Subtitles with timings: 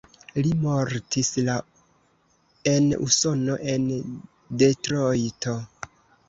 [0.45, 1.57] Li mortis la
[2.71, 3.87] en Usono en
[4.63, 5.55] Detrojto.